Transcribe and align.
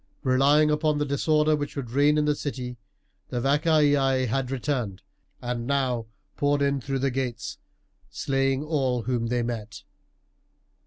Relying 0.23 0.71
upon 0.71 0.97
the 0.97 1.05
disorder 1.05 1.55
which 1.55 1.75
would 1.75 1.91
reign 1.91 2.17
in 2.17 2.25
the 2.25 2.33
city, 2.33 2.79
the 3.29 3.39
Vacaei 3.39 4.25
had 4.27 4.49
returned, 4.49 5.03
and 5.43 5.67
now 5.67 6.07
poured 6.37 6.63
in 6.63 6.81
through 6.81 6.97
the 6.97 7.11
gates, 7.11 7.59
slaying 8.09 8.63
all 8.63 9.03
whom 9.03 9.27
they 9.27 9.43
met. 9.43 9.83